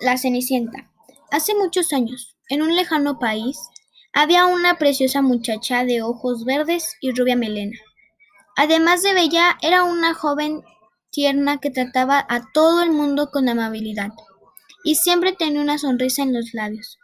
[0.00, 0.90] La Cenicienta.
[1.30, 3.58] Hace muchos años, en un lejano país,
[4.14, 7.76] había una preciosa muchacha de ojos verdes y rubia melena.
[8.56, 10.62] Además de bella, era una joven
[11.10, 14.08] tierna que trataba a todo el mundo con amabilidad
[14.84, 16.98] y siempre tenía una sonrisa en los labios.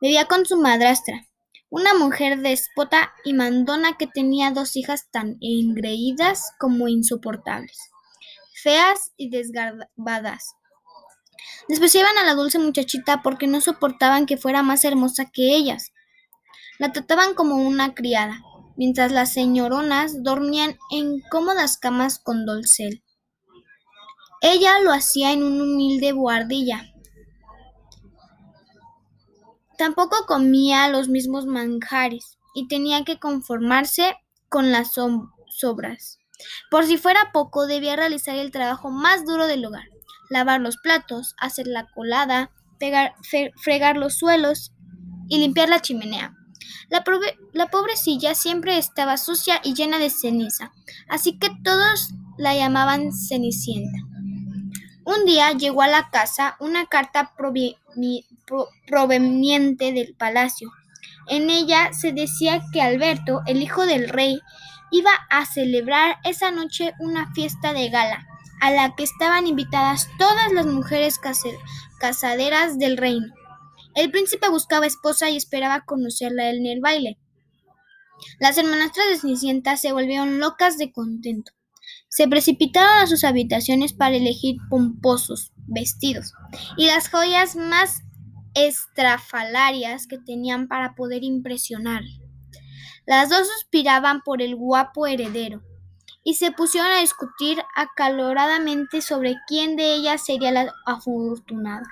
[0.00, 1.26] Vivía con su madrastra,
[1.68, 7.78] una mujer déspota y mandona que tenía dos hijas tan engreídas como insoportables,
[8.62, 10.54] feas y desgarbadas.
[11.70, 15.92] Despreciaban a la dulce muchachita porque no soportaban que fuera más hermosa que ellas.
[16.80, 18.42] La trataban como una criada,
[18.76, 23.04] mientras las señoronas dormían en cómodas camas con dolcel.
[24.40, 26.92] Ella lo hacía en una humilde buhardilla.
[29.78, 34.16] Tampoco comía los mismos manjares y tenía que conformarse
[34.48, 34.92] con las
[35.48, 36.18] sobras.
[36.68, 39.84] Por si fuera poco, debía realizar el trabajo más duro del hogar
[40.30, 42.50] lavar los platos, hacer la colada,
[43.56, 44.72] fregar los suelos
[45.28, 46.34] y limpiar la chimenea.
[46.88, 47.04] La,
[47.52, 50.72] la pobrecilla siempre estaba sucia y llena de ceniza,
[51.08, 53.98] así que todos la llamaban Cenicienta.
[55.04, 57.34] Un día llegó a la casa una carta
[58.86, 60.70] proveniente del palacio.
[61.26, 64.40] En ella se decía que Alberto, el hijo del rey,
[64.92, 68.29] iba a celebrar esa noche una fiesta de gala
[68.60, 71.18] a la que estaban invitadas todas las mujeres
[71.98, 73.32] casaderas del reino.
[73.94, 77.18] El príncipe buscaba esposa y esperaba conocerla en el baile.
[78.38, 81.52] Las hermanastras de Cenicienta se volvieron locas de contento.
[82.08, 86.32] Se precipitaron a sus habitaciones para elegir pomposos vestidos
[86.76, 88.02] y las joyas más
[88.54, 92.02] estrafalarias que tenían para poder impresionar.
[93.06, 95.62] Las dos suspiraban por el guapo heredero,
[96.22, 101.82] y se pusieron a discutir acaloradamente sobre quién de ellas sería la afortunada.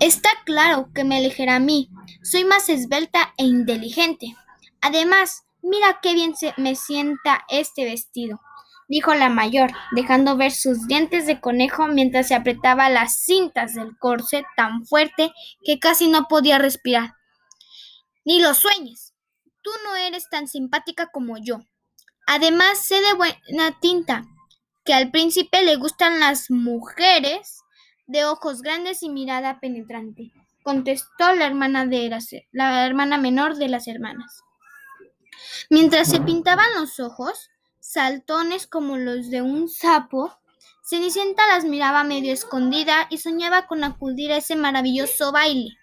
[0.00, 1.90] Está claro que me elegirá a mí.
[2.22, 4.34] Soy más esbelta e inteligente.
[4.80, 8.40] Además, mira qué bien se me sienta este vestido,
[8.88, 13.96] dijo la mayor, dejando ver sus dientes de conejo mientras se apretaba las cintas del
[13.98, 15.32] corset tan fuerte
[15.64, 17.14] que casi no podía respirar.
[18.24, 19.14] Ni lo sueñes.
[19.62, 21.60] Tú no eres tan simpática como yo.
[22.30, 24.26] Además, sé de buena tinta
[24.84, 27.62] que al príncipe le gustan las mujeres
[28.06, 30.30] de ojos grandes y mirada penetrante,
[30.62, 32.14] contestó la hermana, de
[32.52, 34.42] la, hermana menor de las hermanas.
[35.70, 37.48] Mientras se pintaban los ojos,
[37.80, 40.38] saltones como los de un sapo,
[40.84, 45.78] Cenicienta las miraba medio escondida y soñaba con acudir a ese maravilloso baile.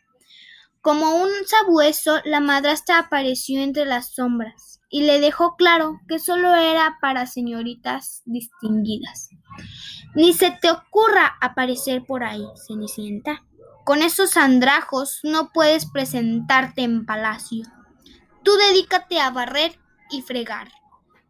[0.85, 6.53] Como un sabueso, la madrastra apareció entre las sombras y le dejó claro que solo
[6.53, 9.29] era para señoritas distinguidas.
[10.13, 13.44] Ni se te ocurra aparecer por ahí, Cenicienta.
[13.84, 17.66] Con esos andrajos no puedes presentarte en palacio.
[18.44, 19.79] Tú dedícate a barrer
[20.12, 20.72] y fregar,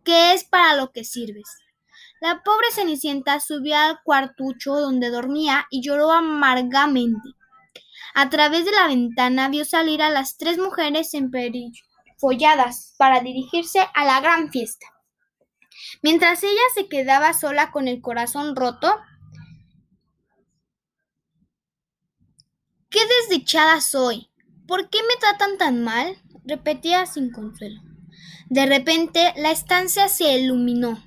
[0.03, 1.47] que es para lo que sirves.
[2.19, 7.29] La pobre Cenicienta subió al cuartucho donde dormía y lloró amargamente.
[8.13, 11.11] A través de la ventana vio salir a las tres mujeres
[12.17, 14.87] folladas para dirigirse a la gran fiesta.
[16.01, 18.95] Mientras ella se quedaba sola con el corazón roto,
[22.89, 24.29] ¡Qué desdichada soy!
[24.67, 26.17] ¿Por qué me tratan tan mal?
[26.45, 27.81] repetía sin consuelo.
[28.47, 31.03] De repente la estancia se iluminó.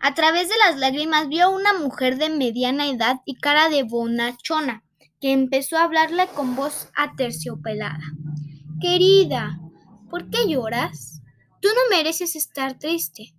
[0.00, 4.84] A través de las lágrimas vio una mujer de mediana edad y cara de bonachona
[5.32, 8.04] empezó a hablarle con voz aterciopelada.
[8.80, 9.60] Querida,
[10.10, 11.22] ¿por qué lloras?
[11.60, 13.34] Tú no mereces estar triste.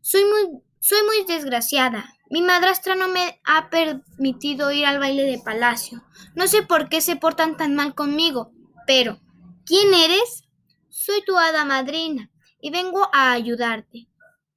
[0.00, 2.14] Soy muy, soy muy desgraciada.
[2.30, 6.02] Mi madrastra no me ha permitido ir al baile de palacio.
[6.34, 8.52] No sé por qué se portan tan mal conmigo,
[8.86, 9.20] pero
[9.64, 10.44] ¿quién eres?
[10.88, 12.30] Soy tu hada madrina
[12.60, 14.08] y vengo a ayudarte,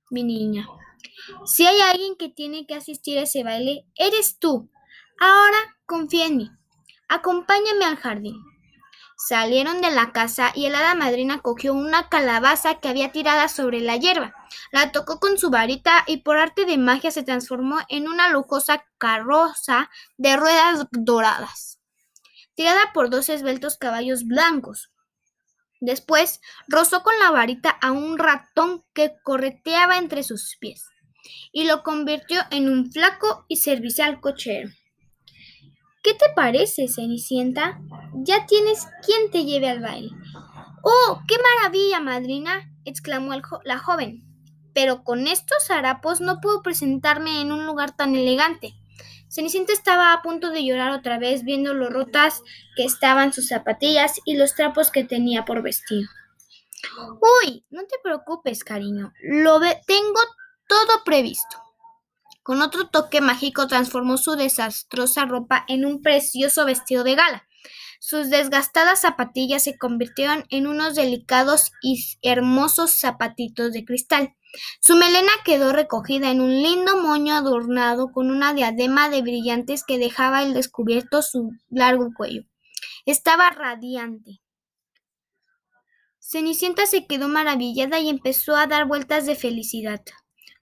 [0.09, 0.67] mi niña.
[1.45, 4.69] Si hay alguien que tiene que asistir a ese baile, eres tú.
[5.19, 6.51] Ahora confía en mí.
[7.09, 8.35] Acompáñame al jardín.
[9.17, 13.81] Salieron de la casa y el hada madrina cogió una calabaza que había tirada sobre
[13.81, 14.35] la hierba.
[14.71, 18.85] La tocó con su varita y por arte de magia se transformó en una lujosa
[18.99, 21.79] carroza de ruedas doradas,
[22.53, 24.91] tirada por dos esbeltos caballos blancos.
[25.79, 30.85] Después rozó con la varita a un ratón que correteaba entre sus pies
[31.51, 34.69] y lo convirtió en un flaco y servicial cochero.
[36.07, 37.81] ¿Qué te parece, Cenicienta?
[38.13, 40.11] Ya tienes quien te lleve al baile.
[40.81, 42.71] ¡Oh, qué maravilla, madrina!
[42.85, 43.33] exclamó
[43.65, 44.23] la joven.
[44.73, 48.73] Pero con estos harapos no puedo presentarme en un lugar tan elegante.
[49.27, 52.41] Cenicienta estaba a punto de llorar otra vez viendo lo rotas
[52.77, 56.05] que estaban sus zapatillas y los trapos que tenía por vestir.
[57.43, 59.11] Uy, no te preocupes, cariño.
[59.23, 60.21] Lo tengo
[60.69, 61.66] todo previsto.
[62.47, 67.45] Con otro toque mágico transformó su desastrosa ropa en un precioso vestido de gala.
[67.99, 74.37] Sus desgastadas zapatillas se convirtieron en unos delicados y hermosos zapatitos de cristal.
[74.79, 79.99] Su melena quedó recogida en un lindo moño adornado con una diadema de brillantes que
[79.99, 82.43] dejaba al descubierto su largo cuello.
[83.05, 84.39] Estaba radiante.
[86.19, 90.01] Cenicienta se quedó maravillada y empezó a dar vueltas de felicidad.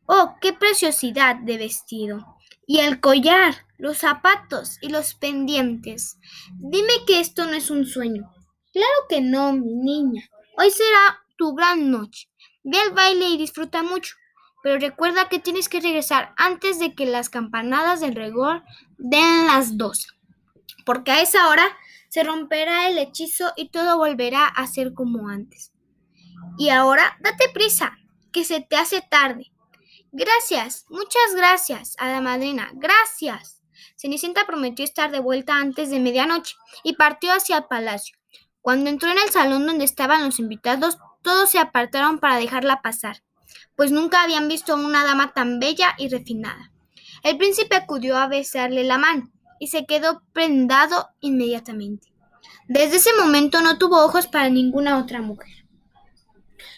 [0.08, 2.38] ¡Oh, qué preciosidad de vestido!
[2.68, 6.18] Y el collar, los zapatos y los pendientes.
[6.54, 8.32] Dime que esto no es un sueño.
[8.72, 10.24] Claro que no, mi niña.
[10.58, 12.30] Hoy será tu gran noche.
[12.64, 14.16] Ve al baile y disfruta mucho.
[14.64, 18.64] Pero recuerda que tienes que regresar antes de que las campanadas del regor
[18.98, 20.08] den las dos.
[20.86, 21.66] Porque a esa hora
[22.10, 25.72] se romperá el hechizo y todo volverá a ser como antes.
[26.58, 27.98] Y ahora, date prisa,
[28.32, 29.52] que se te hace tarde.
[30.18, 33.62] Gracias, muchas gracias, a la madrina, gracias.
[33.98, 38.16] Cenicienta prometió estar de vuelta antes de medianoche y partió hacia el palacio.
[38.62, 43.24] Cuando entró en el salón donde estaban los invitados, todos se apartaron para dejarla pasar,
[43.76, 46.72] pues nunca habían visto a una dama tan bella y refinada.
[47.22, 49.30] El príncipe acudió a besarle la mano
[49.60, 52.08] y se quedó prendado inmediatamente.
[52.70, 55.66] Desde ese momento no tuvo ojos para ninguna otra mujer.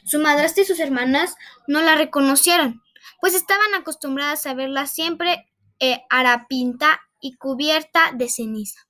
[0.06, 1.36] Su madrastra y sus hermanas
[1.68, 2.81] no la reconocieron,
[3.19, 5.47] pues estaban acostumbradas a verla siempre
[5.79, 8.87] eh, harapinta y cubierta de ceniza.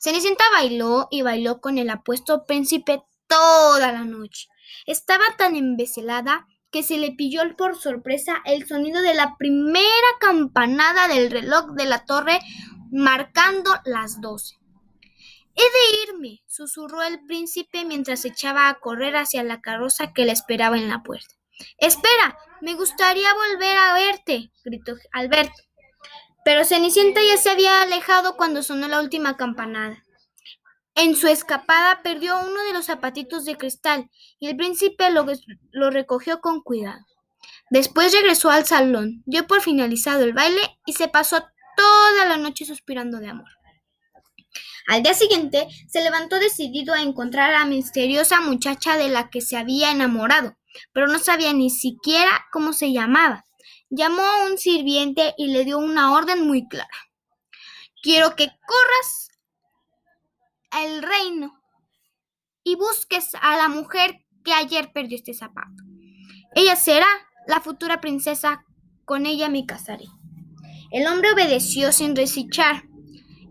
[0.00, 4.48] Cenicienta bailó y bailó con el apuesto príncipe toda la noche.
[4.86, 11.06] Estaba tan embecelada que se le pilló por sorpresa el sonido de la primera campanada
[11.08, 12.40] del reloj de la torre
[12.90, 14.56] marcando las doce.
[15.56, 20.32] He de irme, susurró el príncipe mientras echaba a correr hacia la carroza que le
[20.32, 21.36] esperaba en la puerta.
[21.78, 25.62] Espera, me gustaría volver a verte, gritó Alberto.
[26.44, 30.02] Pero Cenicienta ya se había alejado cuando sonó la última campanada.
[30.94, 36.40] En su escapada perdió uno de los zapatitos de cristal y el príncipe lo, recogió
[36.40, 37.04] con cuidado.
[37.70, 41.44] Después regresó al salón, dio por finalizado el baile y se pasó
[41.76, 43.50] toda la noche suspirando de amor.
[44.86, 49.40] Al día siguiente se levantó decidido a encontrar a la misteriosa muchacha de la que
[49.40, 50.56] se había enamorado
[50.92, 53.44] pero no sabía ni siquiera cómo se llamaba.
[53.90, 56.88] Llamó a un sirviente y le dio una orden muy clara.
[58.02, 59.30] Quiero que corras
[60.70, 61.60] al reino
[62.64, 65.82] y busques a la mujer que ayer perdió este zapato.
[66.54, 67.06] Ella será
[67.46, 68.64] la futura princesa,
[69.04, 70.06] con ella me casaré.
[70.90, 72.84] El hombre obedeció sin resichar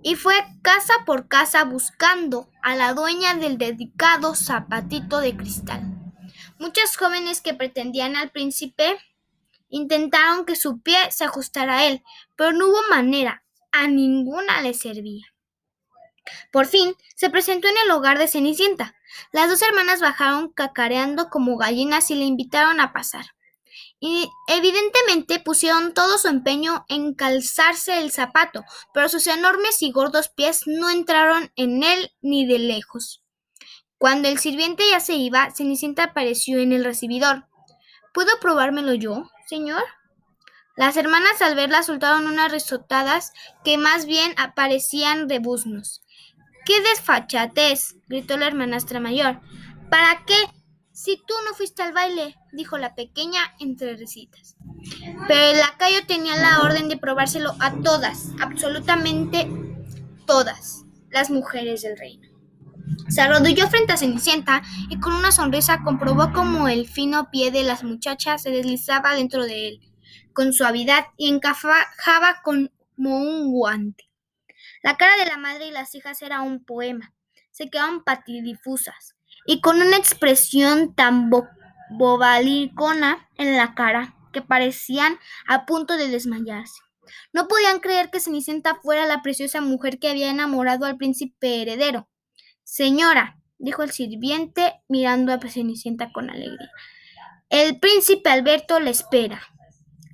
[0.01, 5.92] y fue casa por casa buscando a la dueña del dedicado zapatito de cristal.
[6.63, 8.97] Muchas jóvenes que pretendían al príncipe
[9.67, 12.01] intentaron que su pie se ajustara a él,
[12.37, 13.43] pero no hubo manera,
[13.73, 15.25] a ninguna le servía.
[16.53, 18.95] Por fin se presentó en el hogar de Cenicienta.
[19.33, 23.25] Las dos hermanas bajaron cacareando como gallinas y le invitaron a pasar.
[23.99, 28.63] Y evidentemente pusieron todo su empeño en calzarse el zapato,
[28.93, 33.22] pero sus enormes y gordos pies no entraron en él ni de lejos.
[34.03, 37.45] Cuando el sirviente ya se iba, Cenicienta apareció en el recibidor.
[38.13, 39.81] ¿Puedo probármelo yo, señor?
[40.75, 43.31] Las hermanas al verla soltaron unas risotadas
[43.63, 46.03] que más bien parecían rebuznos.
[46.65, 47.95] ¡Qué desfachatez!
[48.09, 49.39] gritó la hermanastra mayor.
[49.89, 50.35] ¿Para qué?
[50.91, 54.57] Si tú no fuiste al baile, dijo la pequeña entre risitas.
[55.29, 59.49] Pero el lacayo tenía la orden de probárselo a todas, absolutamente
[60.27, 62.32] todas, las mujeres del reino.
[63.09, 67.63] Se arrodilló frente a Cenicienta y con una sonrisa comprobó cómo el fino pie de
[67.63, 69.81] las muchachas se deslizaba dentro de él,
[70.33, 72.69] con suavidad y encajaba como
[73.17, 74.09] un guante.
[74.81, 77.13] La cara de la madre y las hijas era un poema.
[77.51, 81.29] Se quedaban patidifusas y con una expresión tan
[81.89, 86.81] bobalicona en la cara que parecían a punto de desmayarse.
[87.31, 92.07] No podían creer que Cenicienta fuera la preciosa mujer que había enamorado al príncipe heredero.
[92.63, 96.71] Señora, dijo el sirviente mirando a Cenicienta con alegría,
[97.49, 99.41] el príncipe Alberto le espera.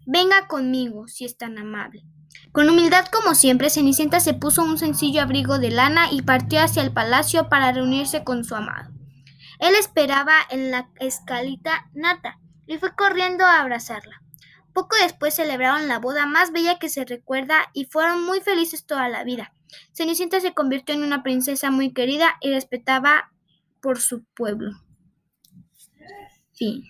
[0.05, 2.03] Venga conmigo, si es tan amable.
[2.51, 6.81] Con humildad como siempre, Cenicienta se puso un sencillo abrigo de lana y partió hacia
[6.81, 8.91] el palacio para reunirse con su amado.
[9.59, 14.21] Él esperaba en la escalita nata y fue corriendo a abrazarla.
[14.73, 19.09] Poco después celebraron la boda más bella que se recuerda y fueron muy felices toda
[19.09, 19.53] la vida.
[19.93, 23.31] Cenicienta se convirtió en una princesa muy querida y respetada
[23.81, 24.71] por su pueblo.
[26.53, 26.83] Fin.